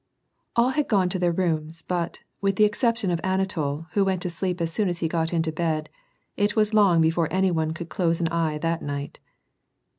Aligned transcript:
All 0.55 0.71
had 0.71 0.87
gone 0.87 1.09
to 1.09 1.19
their 1.19 1.31
rooms, 1.31 1.83
but, 1.83 2.21
with 2.41 2.55
the 2.55 2.63
exception 2.63 3.11
of 3.11 3.21
Ana 3.23 3.45
tol, 3.45 3.85
who 3.91 4.03
went 4.03 4.23
to 4.23 4.31
sleep 4.31 4.59
as 4.59 4.73
soon 4.73 4.89
as 4.89 4.97
he 4.97 5.07
got 5.07 5.31
into 5.31 5.51
bed, 5.51 5.89
it 6.35 6.55
was 6.55 6.73
long 6.73 7.01
before 7.01 7.27
any 7.31 7.51
one 7.51 7.71
could 7.71 7.89
close 7.89 8.19
an 8.19 8.27
eye 8.29 8.57
that 8.57 8.81
night. 8.81 9.19